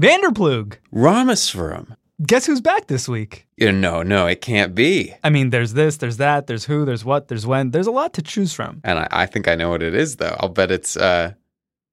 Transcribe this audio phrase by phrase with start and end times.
[0.00, 0.76] Vanderplug.
[0.92, 1.96] Rameswaram.
[2.24, 3.46] Guess who's back this week?
[3.56, 5.14] Yeah, no, no, it can't be.
[5.24, 7.70] I mean, there's this, there's that, there's who, there's what, there's when.
[7.72, 8.80] There's a lot to choose from.
[8.84, 10.36] And I, I think I know what it is, though.
[10.40, 11.32] I'll bet it's uh,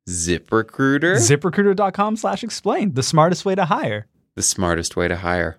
[0.09, 1.15] ZipRecruiter.
[1.17, 2.93] ZipRecruiter.com slash explain.
[2.93, 4.07] The smartest way to hire.
[4.35, 5.57] the smartest way to hire.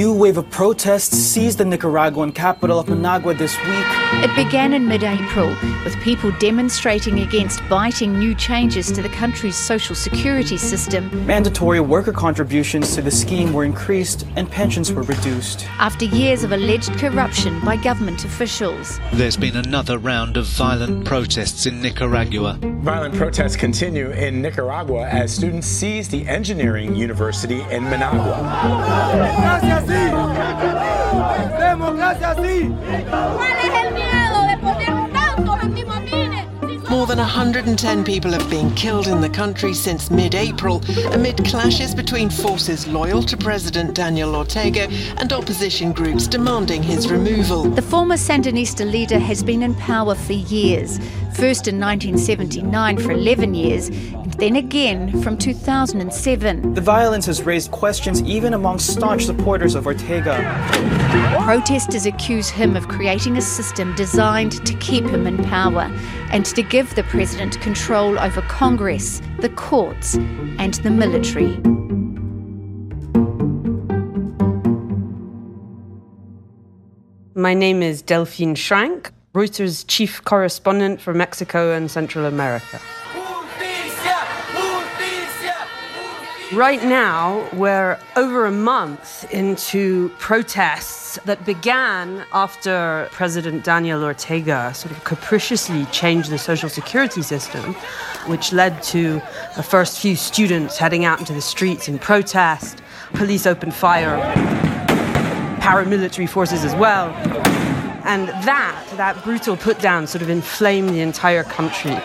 [0.00, 3.88] New wave of protests seized the Nicaraguan capital of Managua this week.
[4.24, 5.48] It began in mid April
[5.84, 12.12] with people demonstrating against biting new changes to the country's social security system Mandatory worker
[12.12, 15.66] contributions to the scheme were increased and pensions were reduced.
[15.78, 18.98] after years of alleged corruption by government officials.
[19.12, 22.58] There's been another round of violent protests in Nicaragua.
[22.62, 28.38] Violent protests continue in Nicaragua as students seize the engineering university in Managua.
[31.58, 32.72] ¡Democracia sí!
[37.00, 40.82] More than 110 people have been killed in the country since mid April
[41.14, 47.62] amid clashes between forces loyal to President Daniel Ortega and opposition groups demanding his removal.
[47.70, 50.98] The former Sandinista leader has been in power for years,
[51.32, 56.74] first in 1979 for 11 years, and then again from 2007.
[56.74, 60.36] The violence has raised questions even among staunch supporters of Ortega.
[61.44, 65.90] Protesters accuse him of creating a system designed to keep him in power
[66.30, 70.14] and to give the president control over Congress, the courts,
[70.58, 71.56] and the military.
[77.34, 82.80] My name is Delphine Schrank, Reuters chief correspondent for Mexico and Central America.
[86.52, 94.90] Right now, we're over a month into protests that began after President Daniel Ortega sort
[94.90, 97.74] of capriciously changed the social security system,
[98.26, 99.22] which led to
[99.54, 102.82] the first few students heading out into the streets in protest.
[103.12, 104.18] Police opened fire,
[105.60, 107.10] paramilitary forces as well.
[108.04, 111.96] And that, that brutal put down, sort of inflamed the entire country.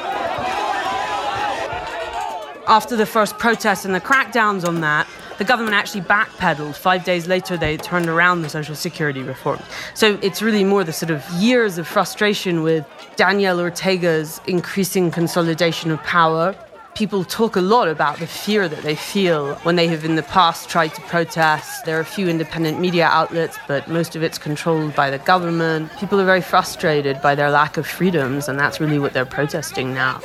[2.68, 6.76] After the first protests and the crackdowns on that, the government actually backpedaled.
[6.76, 9.60] Five days later, they turned around the social security reform.
[9.94, 12.88] So it's really more the sort of years of frustration with
[13.18, 16.56] Daniel Ortega's increasing consolidation of power.
[16.96, 20.24] People talk a lot about the fear that they feel when they have in the
[20.24, 21.86] past tried to protest.
[21.86, 25.92] There are a few independent media outlets, but most of it's controlled by the government.
[26.00, 29.94] People are very frustrated by their lack of freedoms, and that's really what they're protesting
[29.94, 30.20] now.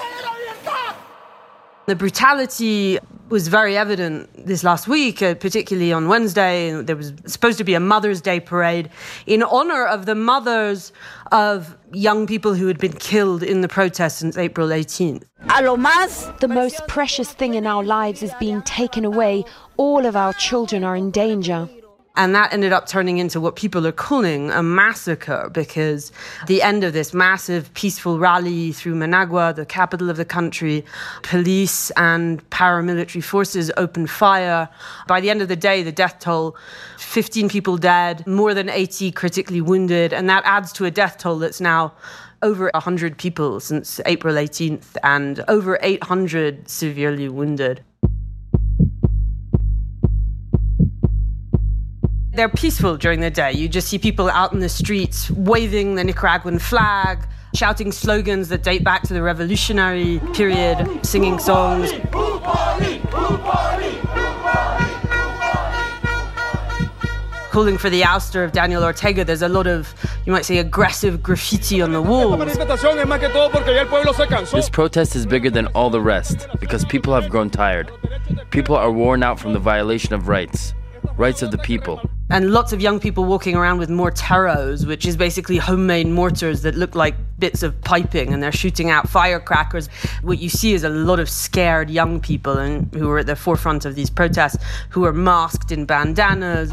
[1.91, 6.71] The brutality was very evident this last week, uh, particularly on Wednesday.
[6.83, 8.91] There was supposed to be a Mother's Day parade
[9.27, 10.93] in honor of the mothers
[11.33, 15.25] of young people who had been killed in the protests since April 18th.
[16.39, 19.45] The most precious thing in our lives is being taken away.
[19.77, 21.69] All of our children are in danger.
[22.17, 26.11] And that ended up turning into what people are calling a massacre because
[26.49, 30.85] the end of this massive peaceful rally through Managua, the capital of the country,
[31.23, 34.69] police and paramilitary forces opened fire.
[35.07, 36.57] By the end of the day, the death toll
[36.99, 41.39] 15 people dead, more than 80 critically wounded, and that adds to a death toll
[41.39, 41.95] that's now
[42.43, 47.85] over 100 people since April 18th and over 800 severely wounded.
[52.41, 53.53] They're peaceful during the day.
[53.53, 57.19] You just see people out in the streets waving the Nicaraguan flag,
[57.55, 61.91] shouting slogans that date back to the revolutionary period, singing songs.
[67.51, 69.23] Calling for the ouster of Daniel Ortega.
[69.23, 72.41] There's a lot of, you might say, aggressive graffiti on the walls.
[74.51, 77.93] This protest is bigger than all the rest because people have grown tired.
[78.49, 80.73] People are worn out from the violation of rights,
[81.19, 82.01] rights of the people.
[82.31, 86.77] And lots of young people walking around with morteros, which is basically homemade mortars that
[86.77, 89.89] look like bits of piping, and they're shooting out firecrackers.
[90.23, 93.37] What you see is a lot of scared young people and who are at the
[93.37, 96.71] forefront of these protests, who are masked in bandanas.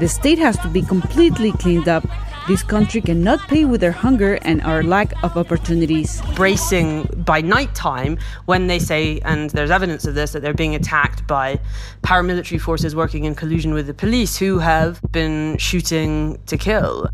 [0.00, 2.06] The state has to be completely cleaned up.
[2.48, 6.20] This country cannot pay with their hunger and our lack of opportunities.
[6.34, 11.26] Bracing by nighttime when they say, and there's evidence of this, that they're being attacked
[11.26, 11.60] by
[12.02, 17.08] paramilitary forces working in collusion with the police who have been shooting to kill.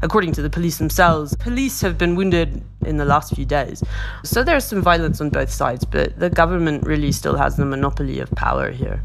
[0.00, 3.82] According to the police themselves, police have been wounded in the last few days.
[4.22, 8.20] So there's some violence on both sides, but the government really still has the monopoly
[8.20, 9.02] of power here.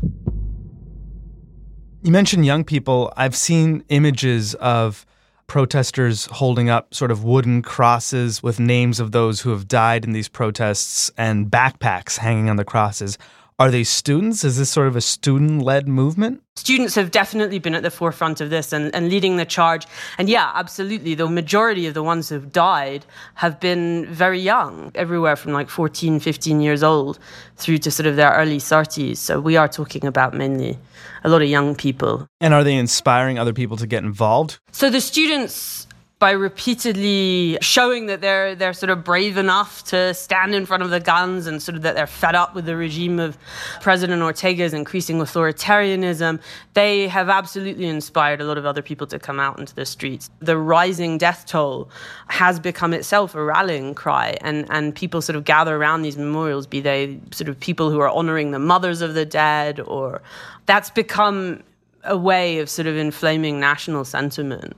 [2.03, 3.11] You mentioned young people.
[3.17, 5.05] I've seen images of
[5.47, 10.11] protesters holding up sort of wooden crosses with names of those who have died in
[10.11, 13.17] these protests and backpacks hanging on the crosses.
[13.59, 14.43] Are they students?
[14.43, 16.41] Is this sort of a student led movement?
[16.55, 19.85] Students have definitely been at the forefront of this and, and leading the charge.
[20.17, 21.13] And yeah, absolutely.
[21.13, 23.05] The majority of the ones who've died
[23.35, 27.19] have been very young, everywhere from like 14, 15 years old
[27.57, 29.17] through to sort of their early 30s.
[29.17, 30.77] So we are talking about mainly
[31.23, 32.27] a lot of young people.
[32.41, 34.59] And are they inspiring other people to get involved?
[34.71, 35.87] So the students
[36.23, 40.89] by repeatedly showing that they're they're sort of brave enough to stand in front of
[40.89, 43.37] the guns and sort of that they're fed up with the regime of
[43.81, 46.39] President Ortega's increasing authoritarianism,
[46.75, 50.29] they have absolutely inspired a lot of other people to come out into the streets.
[50.39, 51.89] The rising death toll
[52.29, 56.65] has become itself a rallying cry and, and people sort of gather around these memorials,
[56.65, 60.21] be they sort of people who are honoring the mothers of the dead or
[60.67, 61.61] that's become
[62.05, 64.77] a way of sort of inflaming national sentiment.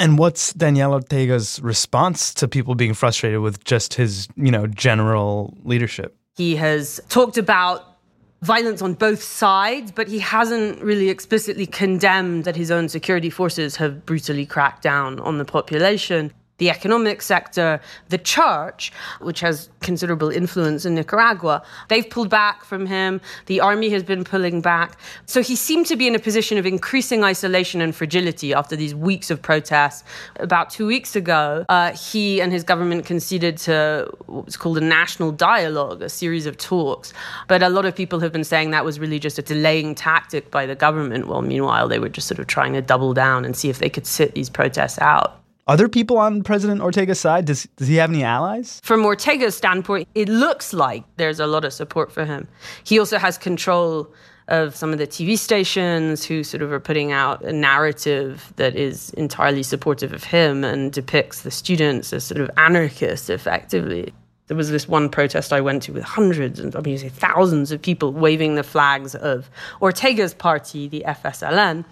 [0.00, 5.54] And what's Daniel Ortega's response to people being frustrated with just his, you know, general
[5.62, 6.16] leadership?
[6.36, 7.98] He has talked about
[8.40, 13.76] violence on both sides, but he hasn't really explicitly condemned that his own security forces
[13.76, 17.80] have brutally cracked down on the population the economic sector,
[18.10, 23.18] the church, which has considerable influence in Nicaragua, they've pulled back from him.
[23.46, 24.98] The army has been pulling back.
[25.24, 28.94] So he seemed to be in a position of increasing isolation and fragility after these
[28.94, 30.04] weeks of protests.
[30.36, 34.82] About two weeks ago, uh, he and his government conceded to what was called a
[34.82, 37.14] national dialogue, a series of talks.
[37.48, 40.50] But a lot of people have been saying that was really just a delaying tactic
[40.50, 41.26] by the government.
[41.26, 43.88] Well, meanwhile, they were just sort of trying to double down and see if they
[43.88, 45.40] could sit these protests out.
[45.66, 47.44] Other people on President Ortega's side?
[47.44, 48.80] Does, does he have any allies?
[48.82, 52.48] From Ortega's standpoint, it looks like there's a lot of support for him.
[52.82, 54.12] He also has control
[54.48, 58.74] of some of the TV stations who sort of are putting out a narrative that
[58.74, 64.12] is entirely supportive of him and depicts the students as sort of anarchists effectively.
[64.48, 67.80] There was this one protest I went to with hundreds and I mean thousands of
[67.80, 69.48] people waving the flags of
[69.80, 71.84] Ortega's party, the FSLN,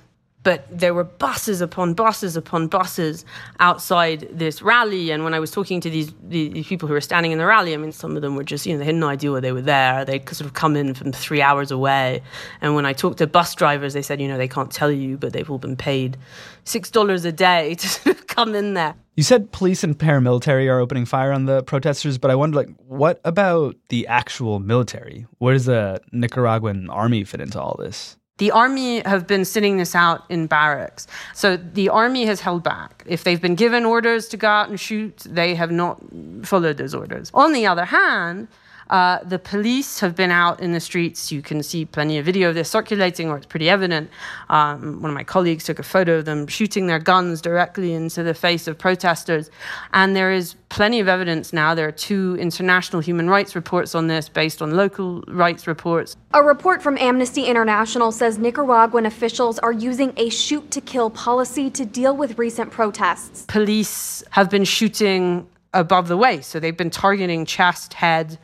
[0.44, 3.24] but there were buses upon buses upon buses
[3.60, 5.10] outside this rally.
[5.10, 7.74] And when I was talking to these, these people who were standing in the rally,
[7.74, 9.52] I mean, some of them were just, you know, they had no idea why they
[9.52, 10.04] were there.
[10.04, 12.22] They sort of come in from three hours away.
[12.60, 15.18] And when I talked to bus drivers, they said, you know, they can't tell you,
[15.18, 16.16] but they've all been paid
[16.64, 18.94] $6 a day to come in there.
[19.16, 22.70] You said police and paramilitary are opening fire on the protesters, but I wonder, like,
[22.86, 25.26] what about the actual military?
[25.38, 28.16] Where does the Nicaraguan army fit into all this?
[28.38, 31.06] The army have been sitting this out in barracks.
[31.34, 33.04] So the army has held back.
[33.06, 36.00] If they've been given orders to go out and shoot, they have not
[36.42, 37.30] followed those orders.
[37.34, 38.48] On the other hand,
[38.90, 41.30] uh, the police have been out in the streets.
[41.30, 44.10] You can see plenty of video of this circulating, or it's pretty evident.
[44.48, 48.22] Um, one of my colleagues took a photo of them shooting their guns directly into
[48.22, 49.50] the face of protesters.
[49.92, 51.74] And there is plenty of evidence now.
[51.74, 56.16] There are two international human rights reports on this based on local rights reports.
[56.34, 61.70] A report from Amnesty International says Nicaraguan officials are using a shoot to kill policy
[61.70, 63.44] to deal with recent protests.
[63.48, 68.38] Police have been shooting above the waist, so they've been targeting chest, head,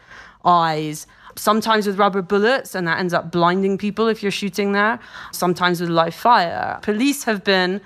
[0.44, 1.06] eyes,
[1.36, 4.98] sometimes with rubber bullets, and that ends up blinding people if you're shooting there,
[5.32, 6.78] sometimes with live fire.
[6.82, 7.80] Police have been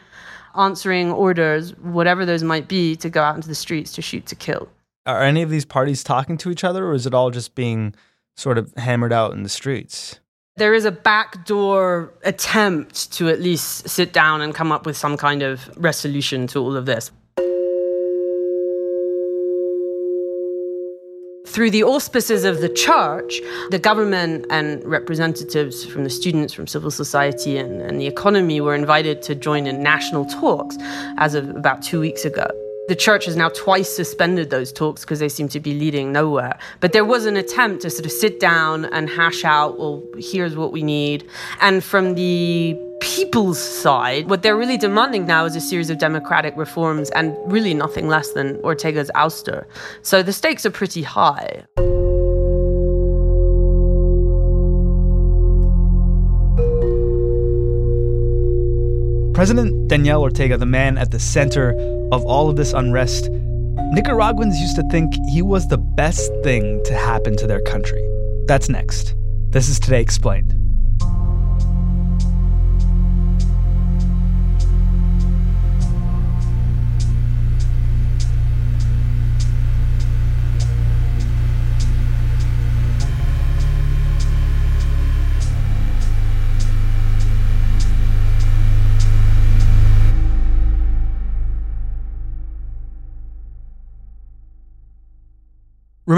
[0.56, 4.34] answering orders, whatever those might be, to go out into the streets to shoot to
[4.34, 4.68] kill.
[5.06, 7.94] Are any of these parties talking to each other, or is it all just being
[8.36, 10.20] sort of hammered out in the streets?
[10.56, 15.16] There is a backdoor attempt to at least sit down and come up with some
[15.16, 17.12] kind of resolution to all of this.
[21.48, 23.40] Through the auspices of the church,
[23.70, 28.74] the government and representatives from the students, from civil society, and, and the economy were
[28.74, 30.76] invited to join in national talks
[31.16, 32.46] as of about two weeks ago.
[32.88, 36.58] The church has now twice suspended those talks because they seem to be leading nowhere.
[36.80, 40.56] But there was an attempt to sort of sit down and hash out, well, here's
[40.56, 41.28] what we need.
[41.60, 46.56] And from the people's side, what they're really demanding now is a series of democratic
[46.56, 49.66] reforms and really nothing less than Ortega's ouster.
[50.02, 51.64] So the stakes are pretty high.
[59.34, 61.70] President Daniel Ortega, the man at the center
[62.10, 66.94] of all of this unrest, Nicaraguans used to think he was the best thing to
[66.94, 68.02] happen to their country.
[68.46, 69.14] That's next.
[69.50, 70.57] This is Today Explained.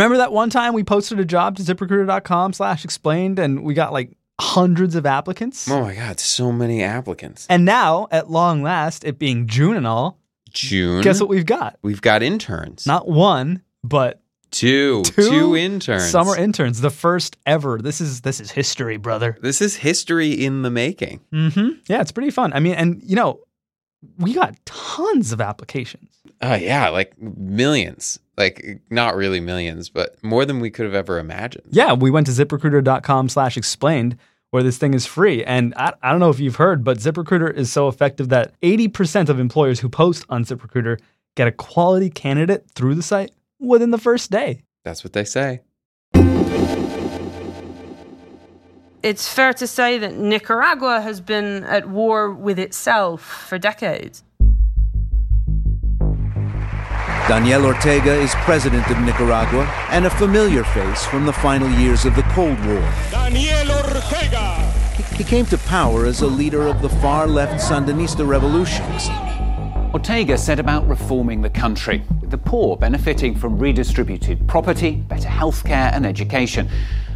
[0.00, 3.92] Remember that one time we posted a job to ziprecruiter.com slash explained and we got
[3.92, 5.71] like hundreds of applicants?
[5.71, 7.47] Oh my God, so many applicants.
[7.50, 11.02] And now, at long last, it being June and all, June.
[11.02, 11.78] guess what we've got?
[11.83, 12.87] We've got interns.
[12.87, 15.02] Not one, but two.
[15.02, 16.09] two, Two interns.
[16.09, 17.76] Summer interns, the first ever.
[17.76, 19.37] This is this is history, brother.
[19.42, 21.21] This is history in the making.
[21.30, 21.80] Mm-hmm.
[21.88, 22.54] Yeah, it's pretty fun.
[22.54, 23.40] I mean, and you know,
[24.19, 26.11] we got tons of applications.
[26.40, 28.19] Oh yeah, like millions.
[28.37, 31.66] Like not really millions, but more than we could have ever imagined.
[31.71, 34.16] Yeah, we went to ziprecruiter.com slash explained
[34.50, 35.45] where this thing is free.
[35.45, 39.28] And I, I don't know if you've heard, but ZipRecruiter is so effective that 80%
[39.28, 40.99] of employers who post on ZipRecruiter
[41.37, 44.62] get a quality candidate through the site within the first day.
[44.85, 45.61] That's what they say.
[49.02, 54.23] It's fair to say that Nicaragua has been at war with itself for decades.
[57.26, 62.14] Daniel Ortega is president of Nicaragua and a familiar face from the final years of
[62.14, 62.92] the Cold War.
[63.11, 64.57] Daniel Ortega!
[65.16, 69.09] He came to power as a leader of the far left Sandinista revolutions.
[69.95, 75.90] Ortega set about reforming the country, with the poor benefiting from redistributed property, better healthcare,
[75.95, 76.69] and education.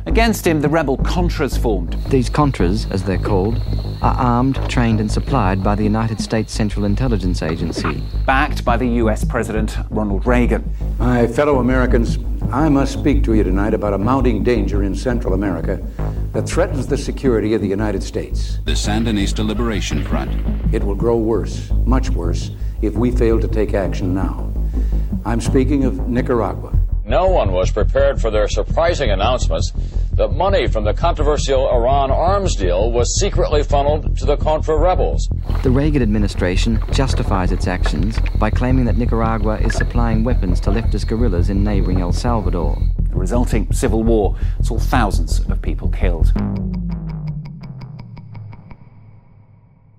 [0.07, 1.95] Against him, the rebel Contras formed.
[2.11, 3.61] These Contras, as they're called,
[4.03, 8.03] are armed, trained, and supplied by the United States Central Intelligence Agency.
[8.27, 10.71] Backed by the US President Ronald Reagan.
[10.99, 12.19] My fellow Americans,
[12.53, 15.83] I must speak to you tonight about a mounting danger in Central America
[16.33, 18.59] that threatens the security of the United States.
[18.67, 20.31] The Sandinista Liberation Front.
[20.73, 22.51] It will grow worse, much worse,
[22.83, 24.53] if we fail to take action now.
[25.25, 26.79] I'm speaking of Nicaragua.
[27.07, 29.73] No one was prepared for their surprising announcements
[30.17, 35.29] that money from the controversial Iran arms deal was secretly funneled to the Contra rebels.
[35.63, 41.09] The Reagan administration justifies its actions by claiming that Nicaragua is supplying weapons to leftist
[41.09, 42.79] guerrillas in neighboring El Salvador.
[43.11, 46.33] The resulting civil war saw thousands of people killed.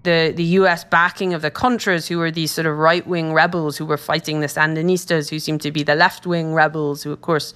[0.05, 3.75] the, the US backing of the Contras, who were these sort of right wing rebels
[3.75, 7.21] who were fighting the Sandinistas, who seemed to be the left wing rebels, who, of
[7.21, 7.53] course,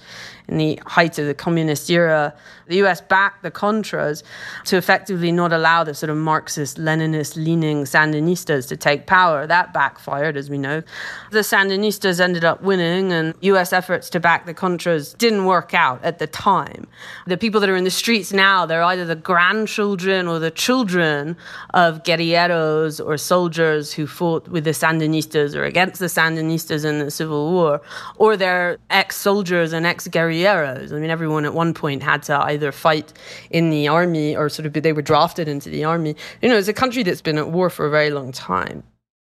[0.50, 2.34] in the height of the communist era,
[2.66, 4.22] the US backed the Contras
[4.64, 9.46] to effectively not allow the sort of Marxist, Leninist leaning Sandinistas to take power.
[9.46, 10.82] That backfired, as we know.
[11.30, 16.04] The Sandinistas ended up winning, and US efforts to back the Contras didn't work out
[16.04, 16.86] at the time.
[17.26, 21.36] The people that are in the streets now, they're either the grandchildren or the children
[21.74, 27.10] of guerrilleros or soldiers who fought with the Sandinistas or against the Sandinistas in the
[27.10, 27.80] Civil War,
[28.16, 30.39] or they're ex soldiers and ex guerrilleros.
[30.46, 33.12] I mean, everyone at one point had to either fight
[33.50, 36.16] in the army or sort of they were drafted into the army.
[36.42, 38.82] You know, it's a country that's been at war for a very long time.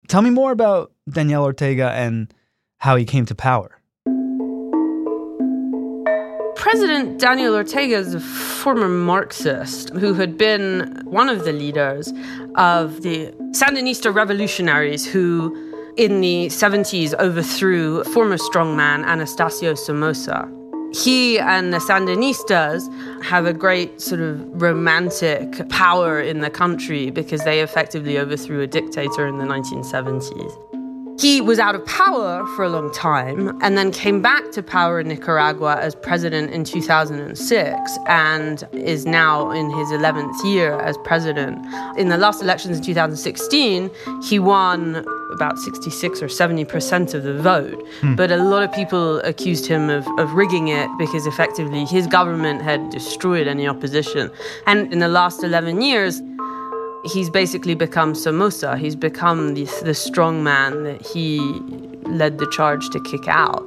[0.09, 2.33] Tell me more about Daniel Ortega and
[2.79, 3.81] how he came to power.
[6.57, 12.13] President Daniel Ortega is a former Marxist who had been one of the leaders
[12.57, 15.55] of the Sandinista revolutionaries who,
[15.97, 20.51] in the 70s, overthrew former strongman Anastasio Somoza.
[20.95, 22.83] He and the Sandinistas
[23.25, 28.69] have a great sort of romantic power in the country because they effectively overthrew a
[28.69, 30.74] dictator in the 1970s.
[31.19, 34.99] He was out of power for a long time and then came back to power
[34.99, 41.65] in Nicaragua as president in 2006 and is now in his 11th year as president.
[41.97, 43.91] In the last elections in 2016,
[44.23, 47.87] he won about 66 or 70% of the vote.
[48.01, 48.15] Hmm.
[48.15, 52.63] But a lot of people accused him of, of rigging it because effectively his government
[52.63, 54.31] had destroyed any opposition.
[54.67, 56.21] And in the last 11 years,
[57.05, 58.77] he's basically become Somoza.
[58.77, 61.39] He's become the, the strong man that he
[62.05, 63.63] led the charge to kick out.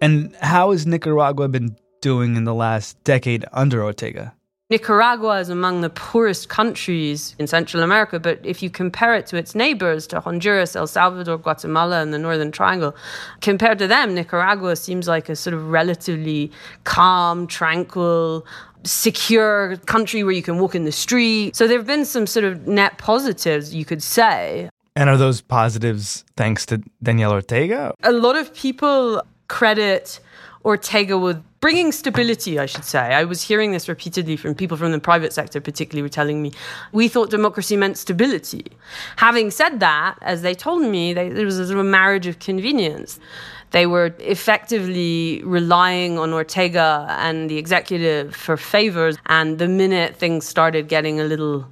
[0.00, 4.35] And how has Nicaragua been doing in the last decade under Ortega?
[4.68, 9.36] Nicaragua is among the poorest countries in Central America, but if you compare it to
[9.36, 12.96] its neighbors, to Honduras, El Salvador, Guatemala, and the Northern Triangle,
[13.40, 16.50] compared to them, Nicaragua seems like a sort of relatively
[16.82, 18.44] calm, tranquil,
[18.82, 21.54] secure country where you can walk in the street.
[21.54, 24.68] So there have been some sort of net positives, you could say.
[24.96, 27.94] And are those positives thanks to Daniel Ortega?
[28.02, 30.18] A lot of people credit
[30.64, 32.98] Ortega with bringing stability, I should say.
[32.98, 36.52] I was hearing this repeatedly from people from the private sector, particularly, were telling me
[36.92, 38.66] we thought democracy meant stability.
[39.16, 42.38] Having said that, as they told me, they, there was a sort of marriage of
[42.38, 43.18] convenience.
[43.72, 50.46] They were effectively relying on Ortega and the executive for favors, and the minute things
[50.46, 51.66] started getting a little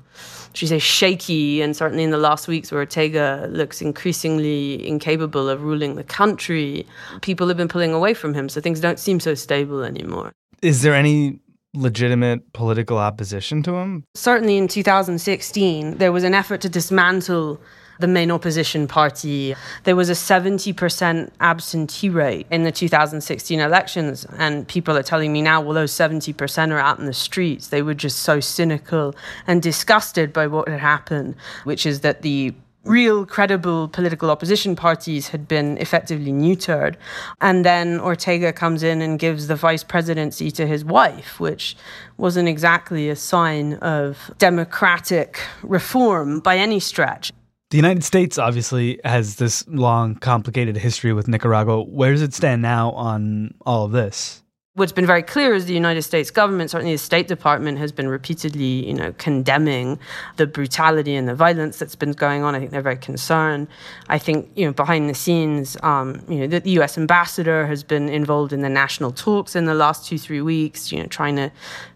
[0.55, 1.61] should say, shaky.
[1.61, 6.87] And certainly in the last weeks, where Ortega looks increasingly incapable of ruling the country,
[7.21, 8.49] people have been pulling away from him.
[8.49, 10.33] So things don't seem so stable anymore.
[10.63, 11.39] Is there any
[11.75, 14.05] legitimate political opposition to him?
[14.15, 17.61] Certainly in 2016, there was an effort to dismantle
[17.99, 19.55] the main opposition party.
[19.85, 24.27] There was a 70% absentee rate in the 2016 elections.
[24.37, 27.69] And people are telling me now, well, those 70% are out in the streets.
[27.69, 29.15] They were just so cynical
[29.47, 35.29] and disgusted by what had happened, which is that the real credible political opposition parties
[35.29, 36.97] had been effectively neutered.
[37.41, 41.77] And then Ortega comes in and gives the vice presidency to his wife, which
[42.17, 47.33] wasn't exactly a sign of democratic reform by any stretch.
[47.75, 51.83] The United States obviously has this long, complicated history with Nicaragua.
[51.83, 54.45] Where does it stand now on all of this?
[54.75, 58.07] What's been very clear is the United States government, certainly the State Department, has been
[58.07, 59.99] repeatedly, you know, condemning
[60.37, 62.55] the brutality and the violence that's been going on.
[62.55, 63.67] I think they're very concerned.
[64.09, 66.97] I think, you know, behind the scenes, um, you know, the, U.S.
[66.97, 71.01] ambassador has been involved in the national talks in the last two, three weeks, you
[71.01, 71.51] know, trying to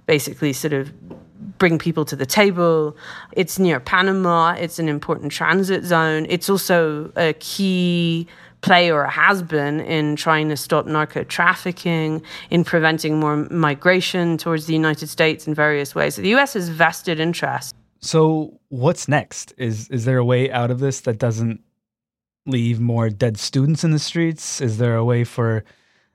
[0.06, 0.92] basically sort of
[1.58, 2.96] bring people to the table.
[3.32, 4.54] It's near Panama.
[4.58, 6.26] It's an important transit zone.
[6.28, 8.26] It's also a key
[8.60, 14.72] player has been in trying to stop narco trafficking, in preventing more migration towards the
[14.72, 16.16] United States in various ways.
[16.16, 17.74] So the US has vested interest.
[18.00, 19.52] So what's next?
[19.58, 21.60] Is is there a way out of this that doesn't
[22.46, 24.60] leave more dead students in the streets?
[24.60, 25.64] Is there a way for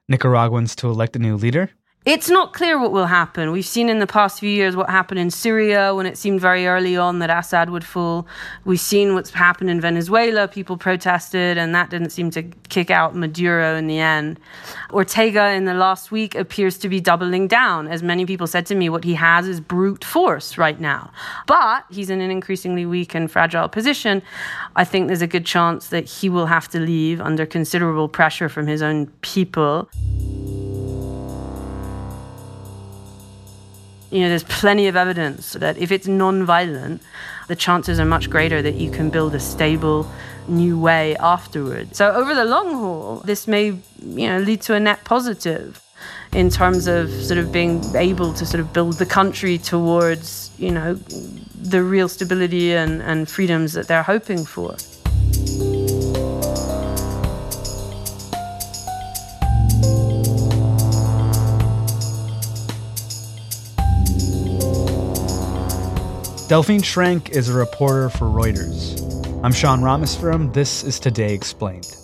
[0.07, 1.69] Nicaraguans to elect a new leader?
[2.05, 3.53] It's not clear what will happen.
[3.53, 6.67] We've seen in the past few years what happened in Syria when it seemed very
[6.67, 8.27] early on that Assad would fall.
[8.65, 10.50] We've seen what's happened in Venezuela.
[10.50, 14.38] People protested, and that didn't seem to kick out Maduro in the end.
[14.91, 17.88] Ortega in the last week appears to be doubling down.
[17.88, 21.10] As many people said to me, what he has is brute force right now.
[21.48, 24.22] But he's in an increasingly weak and fragile position.
[24.75, 28.49] I think there's a good chance that he will have to leave under considerable pressure
[28.49, 29.88] from his own people.
[34.13, 37.02] You know, there's plenty of evidence that if it's non-violent,
[37.47, 40.08] the chances are much greater that you can build a stable
[40.47, 41.95] new way afterward.
[41.95, 45.82] So over the long haul, this may, you know, lead to a net positive
[46.32, 50.69] in terms of sort of being able to sort of build the country towards, you
[50.69, 50.93] know,
[51.60, 54.76] the real stability and, and freedoms that they're hoping for.
[66.49, 68.99] Delphine Schrank is a reporter for Reuters.
[69.43, 72.03] I'm Sean Rameswaram This is Today Explained.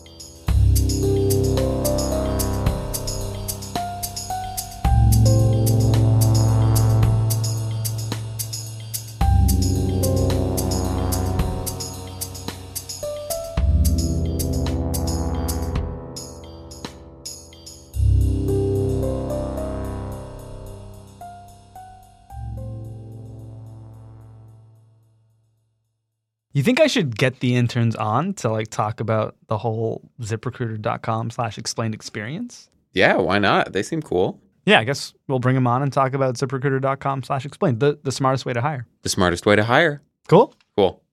[26.59, 31.29] You think I should get the interns on to like talk about the whole ziprecruiter.com
[31.29, 32.69] slash explained experience?
[32.91, 33.71] Yeah, why not?
[33.71, 34.41] They seem cool.
[34.65, 38.11] Yeah, I guess we'll bring them on and talk about ziprecruiter.com slash explained, the, the
[38.11, 38.85] smartest way to hire.
[39.03, 40.01] The smartest way to hire.
[40.27, 40.53] Cool.
[40.75, 41.01] Cool.